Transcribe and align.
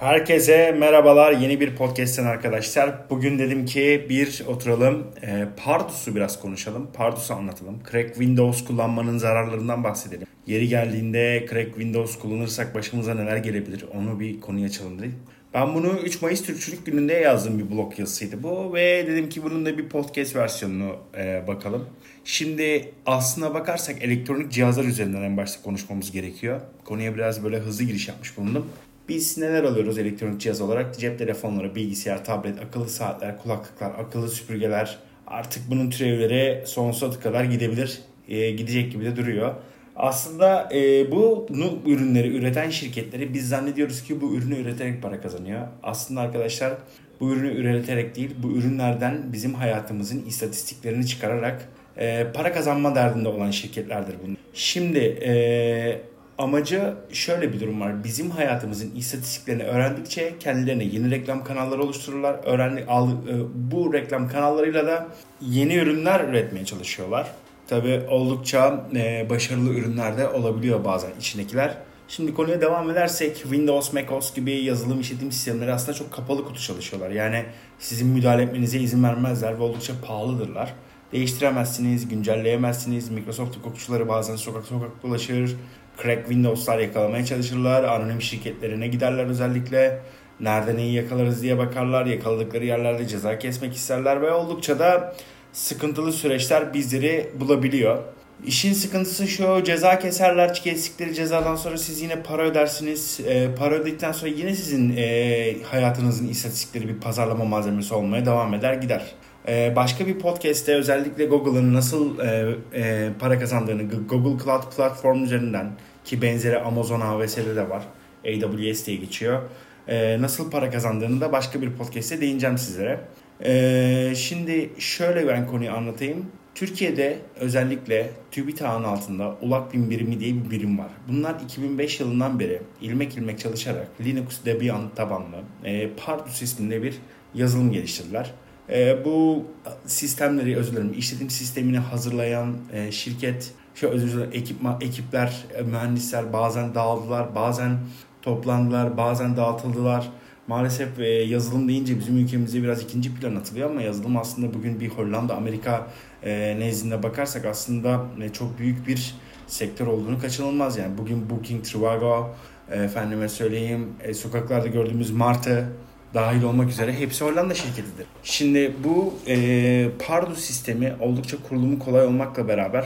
Herkese 0.00 0.72
merhabalar. 0.72 1.32
Yeni 1.32 1.60
bir 1.60 1.76
podcast'ten 1.76 2.24
arkadaşlar. 2.24 3.10
Bugün 3.10 3.38
dedim 3.38 3.66
ki 3.66 4.06
bir 4.08 4.44
oturalım. 4.46 5.06
E, 5.22 5.44
Pardus'u 5.64 6.16
biraz 6.16 6.40
konuşalım. 6.40 6.88
Pardus'u 6.94 7.34
anlatalım. 7.34 7.78
Crack 7.90 8.08
Windows 8.08 8.64
kullanmanın 8.64 9.18
zararlarından 9.18 9.84
bahsedelim. 9.84 10.26
Yeri 10.46 10.68
geldiğinde 10.68 11.46
Crack 11.50 11.68
Windows 11.68 12.18
kullanırsak 12.18 12.74
başımıza 12.74 13.14
neler 13.14 13.36
gelebilir 13.36 13.84
onu 13.94 14.20
bir 14.20 14.40
konuya 14.40 14.66
açalım 14.66 14.98
dedik. 14.98 15.14
Ben 15.54 15.74
bunu 15.74 15.98
3 16.04 16.22
Mayıs 16.22 16.42
Türkçülük 16.42 16.86
gününde 16.86 17.12
yazdığım 17.12 17.58
bir 17.58 17.70
blog 17.70 17.98
yazısıydı 17.98 18.42
bu. 18.42 18.74
Ve 18.74 19.06
dedim 19.06 19.28
ki 19.28 19.42
bunun 19.42 19.66
da 19.66 19.78
bir 19.78 19.88
podcast 19.88 20.36
versiyonunu 20.36 20.96
e, 21.16 21.44
bakalım. 21.46 21.88
Şimdi 22.24 22.92
aslına 23.06 23.54
bakarsak 23.54 24.02
elektronik 24.02 24.52
cihazlar 24.52 24.84
üzerinden 24.84 25.22
en 25.22 25.36
başta 25.36 25.62
konuşmamız 25.62 26.12
gerekiyor. 26.12 26.60
Konuya 26.84 27.14
biraz 27.14 27.44
böyle 27.44 27.58
hızlı 27.58 27.84
giriş 27.84 28.08
yapmış 28.08 28.36
bulundum. 28.36 28.66
Biz 29.10 29.38
neler 29.38 29.64
alıyoruz 29.64 29.98
elektronik 29.98 30.40
cihaz 30.40 30.60
olarak? 30.60 30.98
Cep 30.98 31.18
telefonları, 31.18 31.74
bilgisayar, 31.74 32.24
tablet, 32.24 32.60
akıllı 32.60 32.88
saatler, 32.88 33.42
kulaklıklar, 33.42 33.90
akıllı 33.98 34.28
süpürgeler. 34.28 34.98
Artık 35.26 35.62
bunun 35.70 35.90
türevleri 35.90 36.62
sonsuza 36.66 37.20
kadar 37.20 37.44
gidebilir. 37.44 37.98
E, 38.28 38.50
gidecek 38.50 38.92
gibi 38.92 39.04
de 39.04 39.16
duruyor. 39.16 39.54
Aslında 39.96 40.68
e, 40.74 41.10
bu 41.12 41.46
ürünleri 41.86 42.36
üreten 42.36 42.70
şirketleri 42.70 43.34
biz 43.34 43.48
zannediyoruz 43.48 44.02
ki 44.02 44.20
bu 44.20 44.34
ürünü 44.34 44.56
üreterek 44.56 45.02
para 45.02 45.20
kazanıyor. 45.20 45.60
Aslında 45.82 46.20
arkadaşlar 46.20 46.72
bu 47.20 47.32
ürünü 47.32 47.52
üreterek 47.52 48.16
değil 48.16 48.30
bu 48.42 48.50
ürünlerden 48.50 49.32
bizim 49.32 49.54
hayatımızın 49.54 50.24
istatistiklerini 50.26 51.06
çıkararak 51.06 51.68
e, 51.96 52.26
para 52.34 52.52
kazanma 52.52 52.94
derdinde 52.94 53.28
olan 53.28 53.50
şirketlerdir 53.50 54.14
bunlar. 54.24 54.36
Şimdi 54.54 54.98
e, 54.98 56.00
amacı 56.40 56.94
şöyle 57.12 57.52
bir 57.52 57.60
durum 57.60 57.80
var. 57.80 58.04
Bizim 58.04 58.30
hayatımızın 58.30 58.90
istatistiklerini 58.94 59.62
öğrendikçe 59.62 60.38
kendilerine 60.38 60.84
yeni 60.84 61.10
reklam 61.10 61.44
kanalları 61.44 61.82
oluştururlar. 61.82 62.36
Öğrendik, 62.44 62.84
al, 62.88 63.10
e, 63.10 63.14
bu 63.54 63.92
reklam 63.92 64.28
kanallarıyla 64.28 64.86
da 64.86 65.08
yeni 65.40 65.74
ürünler 65.74 66.20
üretmeye 66.28 66.64
çalışıyorlar. 66.64 67.26
Tabi 67.66 68.00
oldukça 68.10 68.86
e, 68.94 69.26
başarılı 69.30 69.74
ürünler 69.74 70.18
de 70.18 70.28
olabiliyor 70.28 70.84
bazen 70.84 71.10
içindekiler. 71.18 71.76
Şimdi 72.08 72.34
konuya 72.34 72.60
devam 72.60 72.90
edersek 72.90 73.36
Windows, 73.36 73.92
macOS 73.92 74.34
gibi 74.34 74.52
yazılım 74.52 75.00
işletim 75.00 75.32
sistemleri 75.32 75.72
aslında 75.72 75.92
çok 75.92 76.12
kapalı 76.12 76.44
kutu 76.44 76.60
çalışıyorlar. 76.60 77.10
Yani 77.10 77.44
sizin 77.78 78.08
müdahale 78.08 78.42
etmenize 78.42 78.78
izin 78.78 79.02
vermezler 79.04 79.58
ve 79.58 79.62
oldukça 79.62 79.92
pahalıdırlar. 80.06 80.74
Değiştiremezsiniz, 81.12 82.08
güncelleyemezsiniz. 82.08 83.10
Microsoft 83.10 83.56
hukukçuları 83.56 84.08
bazen 84.08 84.36
sokak 84.36 84.64
sokak 84.64 85.02
dolaşır 85.02 85.56
crack 86.02 86.20
Windows'lar 86.28 86.78
yakalamaya 86.78 87.24
çalışırlar. 87.24 87.84
Anonim 87.84 88.22
şirketlerine 88.22 88.88
giderler 88.88 89.24
özellikle. 89.24 90.00
Nerede 90.40 90.76
neyi 90.76 90.94
yakalarız 90.94 91.42
diye 91.42 91.58
bakarlar. 91.58 92.06
Yakaladıkları 92.06 92.64
yerlerde 92.64 93.08
ceza 93.08 93.38
kesmek 93.38 93.74
isterler 93.74 94.22
ve 94.22 94.32
oldukça 94.32 94.78
da 94.78 95.14
sıkıntılı 95.52 96.12
süreçler 96.12 96.74
bizleri 96.74 97.30
bulabiliyor. 97.40 97.98
İşin 98.46 98.72
sıkıntısı 98.72 99.28
şu 99.28 99.64
ceza 99.64 99.98
keserler 99.98 100.54
kestikleri 100.54 101.14
cezadan 101.14 101.56
sonra 101.56 101.78
siz 101.78 102.00
yine 102.00 102.22
para 102.22 102.42
ödersiniz. 102.42 103.20
E, 103.26 103.54
para 103.54 103.74
ödedikten 103.74 104.12
sonra 104.12 104.30
yine 104.30 104.54
sizin 104.54 104.96
e, 104.96 105.56
hayatınızın 105.62 106.28
istatistikleri 106.28 106.88
bir 106.88 107.00
pazarlama 107.00 107.44
malzemesi 107.44 107.94
olmaya 107.94 108.26
devam 108.26 108.54
eder 108.54 108.74
gider. 108.74 109.02
E, 109.50 109.72
başka 109.76 110.06
bir 110.06 110.18
podcast'te 110.18 110.74
özellikle 110.74 111.24
Google'ın 111.24 111.74
nasıl 111.74 112.18
e, 112.18 112.54
e, 112.74 113.08
para 113.18 113.38
kazandığını 113.38 113.82
Google 114.08 114.44
Cloud 114.44 114.76
platform 114.76 115.24
üzerinden 115.24 115.70
ki 116.04 116.22
benzeri 116.22 116.58
Amazon 116.58 117.00
AWS'de 117.00 117.56
de 117.56 117.70
var. 117.70 117.82
AWS 118.24 118.86
diye 118.86 118.96
geçiyor. 118.96 119.42
Ee, 119.88 120.22
nasıl 120.22 120.50
para 120.50 120.70
kazandığını 120.70 121.20
da 121.20 121.32
başka 121.32 121.62
bir 121.62 121.72
podcast'te 121.72 122.20
değineceğim 122.20 122.58
sizlere. 122.58 123.00
Ee, 123.44 124.12
şimdi 124.16 124.70
şöyle 124.78 125.28
ben 125.28 125.46
konuyu 125.46 125.72
anlatayım. 125.72 126.26
Türkiye'de 126.54 127.18
özellikle 127.40 128.10
TÜBİTAK'ın 128.30 128.84
altında 128.84 129.36
ULAK 129.42 129.72
bin 129.72 129.90
birimi 129.90 130.20
diye 130.20 130.34
bir 130.34 130.50
birim 130.50 130.78
var. 130.78 130.90
Bunlar 131.08 131.34
2005 131.44 132.00
yılından 132.00 132.40
beri 132.40 132.62
ilmek 132.80 133.16
ilmek 133.16 133.38
çalışarak 133.38 133.88
Linux 134.00 134.44
Debian 134.44 134.94
tabanlı 134.94 135.36
e, 135.64 135.90
Pardus 136.06 136.42
isminde 136.42 136.82
bir 136.82 136.94
yazılım 137.34 137.72
geliştirdiler. 137.72 138.34
E, 138.70 139.04
bu 139.04 139.44
sistemleri 139.86 140.56
özür 140.56 140.72
dilerim 140.72 140.94
işletim 140.98 141.30
sistemini 141.30 141.78
hazırlayan 141.78 142.56
e, 142.72 142.92
şirket 142.92 143.50
şu 143.74 143.88
özür 143.88 144.12
dilerim 144.12 144.30
ekipman, 144.32 144.80
ekipler, 144.80 145.44
e, 145.54 145.62
mühendisler 145.62 146.32
bazen 146.32 146.74
dağıldılar, 146.74 147.34
bazen 147.34 147.78
toplandılar, 148.22 148.96
bazen 148.96 149.36
dağıtıldılar. 149.36 150.10
Maalesef 150.46 150.98
e, 150.98 151.08
yazılım 151.08 151.68
deyince 151.68 151.98
bizim 151.98 152.16
ülkemizde 152.16 152.62
biraz 152.62 152.82
ikinci 152.82 153.14
plan 153.14 153.36
atılıyor 153.36 153.70
ama 153.70 153.82
yazılım 153.82 154.16
aslında 154.16 154.54
bugün 154.54 154.80
bir 154.80 154.88
Hollanda, 154.88 155.36
Amerika 155.36 155.86
e, 156.22 156.56
nezdinde 156.58 157.02
bakarsak 157.02 157.44
aslında 157.44 158.04
e, 158.22 158.28
çok 158.28 158.58
büyük 158.58 158.86
bir 158.86 159.14
sektör 159.46 159.86
olduğunu 159.86 160.20
kaçınılmaz 160.20 160.78
yani. 160.78 160.98
Bugün 160.98 161.30
Booking, 161.30 161.64
Trivago, 161.64 162.34
e, 162.70 162.82
efendime 162.82 163.28
söyleyeyim 163.28 163.88
e, 164.02 164.14
sokaklarda 164.14 164.66
gördüğümüz 164.66 165.10
Martı 165.10 165.66
dahil 166.14 166.42
olmak 166.42 166.70
üzere 166.70 166.92
hepsi 166.92 167.24
Hollanda 167.24 167.54
şirketidir. 167.54 168.06
Şimdi 168.22 168.72
bu 168.84 169.14
e, 169.26 169.88
Pardus 170.06 170.40
sistemi 170.40 170.94
oldukça 171.00 171.36
kurulumu 171.42 171.78
kolay 171.78 172.06
olmakla 172.06 172.48
beraber 172.48 172.84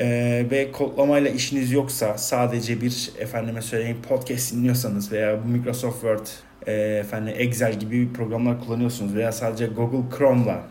ee, 0.00 0.46
ve 0.50 0.72
kodlamayla 0.72 1.30
işiniz 1.30 1.72
yoksa 1.72 2.18
sadece 2.18 2.80
bir 2.80 3.10
efendime 3.18 3.62
söyleyeyim 3.62 3.98
podcast 4.08 4.52
dinliyorsanız 4.52 5.12
veya 5.12 5.36
Microsoft 5.36 6.00
Word, 6.00 6.26
e, 6.66 6.72
efendim 6.72 7.34
Excel 7.38 7.80
gibi 7.80 8.12
programlar 8.12 8.60
kullanıyorsunuz 8.60 9.14
veya 9.14 9.32
sadece 9.32 9.66
Google 9.66 10.16
Chrome'la 10.16 10.62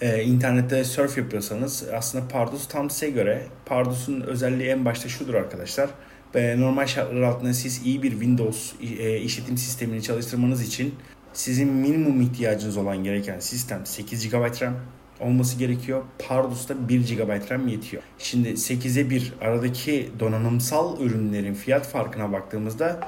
e, 0.00 0.22
internette 0.22 0.84
surf 0.84 1.18
yapıyorsanız 1.18 1.84
aslında 1.92 2.28
Pardus 2.28 2.68
tam 2.68 2.90
size 2.90 3.10
göre. 3.10 3.42
Pardus'un 3.66 4.20
özelliği 4.20 4.68
en 4.68 4.84
başta 4.84 5.08
şudur 5.08 5.34
arkadaşlar. 5.34 5.90
E, 6.34 6.60
normal 6.60 6.86
şartlar 6.86 7.22
altında 7.22 7.54
siz 7.54 7.86
iyi 7.86 8.02
bir 8.02 8.10
Windows 8.10 8.72
e, 8.98 9.20
işletim 9.20 9.58
sistemini 9.58 10.02
çalıştırmanız 10.02 10.62
için 10.62 10.94
sizin 11.32 11.68
minimum 11.68 12.20
ihtiyacınız 12.20 12.76
olan 12.76 13.04
gereken 13.04 13.38
sistem 13.40 13.86
8 13.86 14.28
GB 14.28 14.62
RAM, 14.62 14.74
olması 15.20 15.58
gerekiyor. 15.58 16.02
Pardus'ta 16.28 16.88
1 16.88 17.16
GB 17.16 17.50
RAM 17.50 17.68
yetiyor. 17.68 18.02
Şimdi 18.18 18.48
8'e 18.48 19.10
1 19.10 19.32
aradaki 19.40 20.08
donanımsal 20.20 21.00
ürünlerin 21.00 21.54
fiyat 21.54 21.86
farkına 21.86 22.32
baktığımızda 22.32 23.00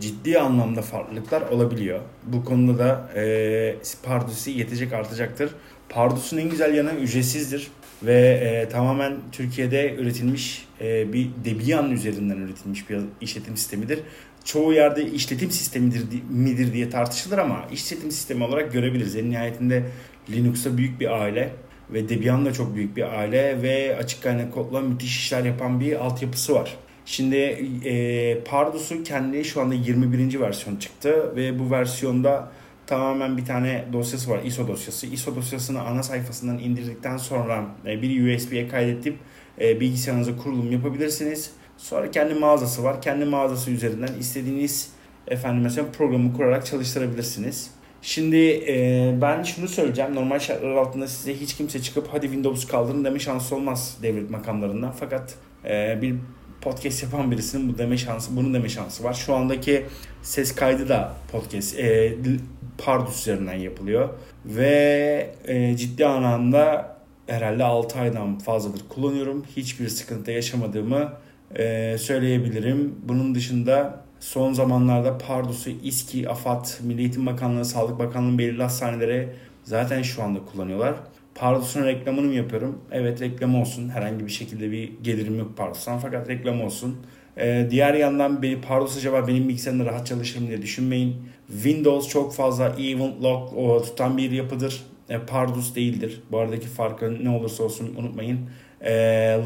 ciddi 0.00 0.38
anlamda 0.38 0.82
farklılıklar 0.82 1.42
olabiliyor. 1.42 2.00
Bu 2.26 2.44
konuda 2.44 2.78
da 2.78 3.20
e, 3.20 3.76
Pardus'u 4.02 4.50
yetecek 4.50 4.92
artacaktır. 4.92 5.50
Pardus'un 5.88 6.38
en 6.38 6.50
güzel 6.50 6.74
yanı 6.74 6.92
ücretsizdir 6.92 7.70
ve 8.02 8.40
e, 8.42 8.68
tamamen 8.68 9.16
Türkiye'de 9.32 9.94
üretilmiş 9.94 10.66
e, 10.80 11.12
bir 11.12 11.28
Debian 11.44 11.90
üzerinden 11.90 12.36
üretilmiş 12.36 12.90
bir 12.90 12.98
işletim 13.20 13.56
sistemidir. 13.56 13.98
Çoğu 14.44 14.72
yerde 14.72 15.06
işletim 15.06 15.50
sistemidir 15.50 16.04
midir 16.30 16.72
diye 16.72 16.90
tartışılır 16.90 17.38
ama 17.38 17.66
işletim 17.72 18.10
sistemi 18.10 18.44
olarak 18.44 18.72
görebiliriz. 18.72 19.16
En 19.16 19.30
nihayetinde 19.30 19.82
Linux'a 20.30 20.78
büyük 20.78 21.00
bir 21.00 21.22
aile 21.22 21.50
ve 21.90 22.08
Debian 22.08 22.46
da 22.46 22.52
çok 22.52 22.74
büyük 22.74 22.96
bir 22.96 23.18
aile 23.18 23.62
ve 23.62 23.96
açık 23.96 24.22
kaynak 24.22 24.54
kodla 24.54 24.80
müthiş 24.80 25.16
işler 25.16 25.44
yapan 25.44 25.80
bir 25.80 26.04
altyapısı 26.04 26.54
var. 26.54 26.76
Şimdi 27.06 27.36
e, 27.84 28.38
Pardus'un 28.44 29.04
kendi 29.04 29.44
şu 29.44 29.60
anda 29.60 29.74
21. 29.74 30.40
versiyon 30.40 30.76
çıktı 30.76 31.36
ve 31.36 31.58
bu 31.58 31.70
versiyonda 31.70 32.52
tamamen 32.86 33.36
bir 33.36 33.44
tane 33.44 33.84
dosyası 33.92 34.30
var 34.30 34.40
ISO 34.44 34.68
dosyası. 34.68 35.06
ISO 35.06 35.36
dosyasını 35.36 35.82
ana 35.82 36.02
sayfasından 36.02 36.58
indirdikten 36.58 37.16
sonra 37.16 37.64
e, 37.86 38.02
bir 38.02 38.36
USB'ye 38.36 38.68
kaydedip 38.68 39.16
e, 39.60 39.80
bilgisayarınıza 39.80 40.36
kurulum 40.36 40.72
yapabilirsiniz. 40.72 41.50
Sonra 41.76 42.10
kendi 42.10 42.34
mağazası 42.34 42.84
var. 42.84 43.02
Kendi 43.02 43.24
mağazası 43.24 43.70
üzerinden 43.70 44.14
istediğiniz 44.20 44.90
efendim 45.28 45.62
mesela 45.62 45.86
programı 45.98 46.32
kurarak 46.32 46.66
çalıştırabilirsiniz. 46.66 47.70
Şimdi 48.02 48.36
e, 48.68 49.14
ben 49.22 49.42
şunu 49.42 49.68
söyleyeceğim. 49.68 50.14
Normal 50.14 50.38
şartlar 50.38 50.70
altında 50.70 51.08
size 51.08 51.34
hiç 51.34 51.56
kimse 51.56 51.82
çıkıp 51.82 52.08
hadi 52.12 52.26
Windows 52.26 52.66
kaldırın 52.66 53.04
deme 53.04 53.18
şansı 53.18 53.56
olmaz 53.56 53.98
devlet 54.02 54.30
makamlarından. 54.30 54.92
Fakat 55.00 55.34
e, 55.64 55.98
bir 56.02 56.14
podcast 56.60 57.02
yapan 57.02 57.30
birisinin 57.30 57.72
bu 57.72 57.78
deme 57.78 57.98
şansı, 57.98 58.36
bunu 58.36 58.54
deme 58.54 58.68
şansı 58.68 59.04
var. 59.04 59.14
Şu 59.14 59.34
andaki 59.34 59.86
ses 60.22 60.54
kaydı 60.54 60.88
da 60.88 61.12
podcast 61.32 61.78
e, 61.78 62.16
Pardus 62.78 63.20
üzerinden 63.20 63.54
yapılıyor. 63.54 64.08
Ve 64.44 65.34
e, 65.46 65.76
ciddi 65.76 66.06
anlamda 66.06 66.96
herhalde 67.26 67.64
6 67.64 67.98
aydan 67.98 68.38
fazladır 68.38 68.82
kullanıyorum. 68.88 69.44
Hiçbir 69.56 69.88
sıkıntı 69.88 70.30
yaşamadığımı 70.30 71.12
e, 71.58 71.96
söyleyebilirim. 71.98 72.94
Bunun 73.02 73.34
dışında 73.34 74.00
son 74.20 74.52
zamanlarda 74.52 75.18
Pardus'u 75.18 75.70
İSKİ, 75.70 76.28
AFAD, 76.28 76.66
Milli 76.82 77.00
Eğitim 77.00 77.26
Bakanlığı, 77.26 77.64
Sağlık 77.64 77.98
Bakanlığı 77.98 78.38
belirli 78.38 78.62
hastanelere 78.62 79.28
zaten 79.64 80.02
şu 80.02 80.22
anda 80.22 80.38
kullanıyorlar. 80.52 80.94
Pardus'un 81.38 81.84
reklamını 81.84 82.26
mı 82.26 82.34
yapıyorum? 82.34 82.78
Evet 82.92 83.20
reklam 83.20 83.54
olsun. 83.54 83.88
Herhangi 83.88 84.26
bir 84.26 84.30
şekilde 84.30 84.70
bir 84.70 84.92
gelirim 85.02 85.38
yok 85.38 85.56
Pardus'tan 85.56 85.98
fakat 85.98 86.28
reklam 86.28 86.60
olsun. 86.62 86.96
Ee, 87.38 87.66
diğer 87.70 87.94
yandan 87.94 88.42
beni 88.42 88.60
Pardus 88.60 88.96
acaba 88.96 89.28
benim 89.28 89.48
bilgisayarımda 89.48 89.84
rahat 89.84 90.06
çalışır 90.06 90.40
mı 90.40 90.48
diye 90.48 90.62
düşünmeyin. 90.62 91.16
Windows 91.52 92.08
çok 92.08 92.34
fazla 92.34 92.68
event 92.68 93.22
lock 93.22 93.52
o, 93.56 93.82
tutan 93.82 94.16
bir 94.16 94.30
yapıdır. 94.30 94.82
E, 95.08 95.18
Pardus 95.18 95.74
değildir. 95.74 96.22
Bu 96.30 96.38
aradaki 96.38 96.66
farkı 96.66 97.24
ne 97.24 97.30
olursa 97.30 97.64
olsun 97.64 97.94
unutmayın. 97.96 98.40
E, 98.80 98.92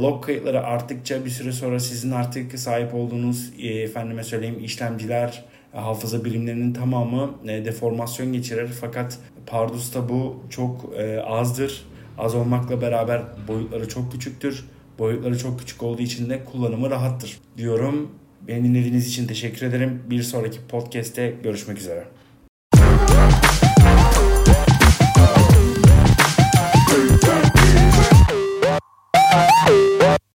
log 0.02 0.24
kayıtları 0.24 0.60
arttıkça 0.64 1.24
bir 1.24 1.30
süre 1.30 1.52
sonra 1.52 1.80
sizin 1.80 2.10
artık 2.10 2.58
sahip 2.58 2.94
olduğunuz 2.94 3.52
e, 3.58 3.68
efendime 3.68 4.24
söyleyeyim 4.24 4.64
işlemciler, 4.64 5.44
hafıza 5.72 6.24
birimlerinin 6.24 6.72
tamamı 6.72 7.30
e, 7.44 7.64
deformasyon 7.64 8.32
geçirir. 8.32 8.68
Fakat 8.80 9.18
Pardus'ta 9.46 10.08
bu 10.08 10.42
çok 10.50 10.92
e, 10.98 11.20
azdır. 11.20 11.84
Az 12.18 12.34
olmakla 12.34 12.80
beraber 12.80 13.22
boyutları 13.48 13.88
çok 13.88 14.12
küçüktür. 14.12 14.64
Boyutları 14.98 15.38
çok 15.38 15.58
küçük 15.58 15.82
olduğu 15.82 16.02
için 16.02 16.30
de 16.30 16.44
kullanımı 16.44 16.90
rahattır 16.90 17.38
diyorum. 17.56 18.10
Beni 18.48 18.64
dinlediğiniz 18.64 19.08
için 19.08 19.26
teşekkür 19.26 19.66
ederim. 19.66 20.02
Bir 20.10 20.22
sonraki 20.22 20.58
podcast'te 20.68 21.34
görüşmek 21.42 21.78
üzere. 21.78 22.04